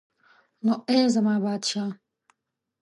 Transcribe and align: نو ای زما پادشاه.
نو 0.65 0.73
ای 0.89 1.01
زما 1.13 1.33
پادشاه. 1.43 1.91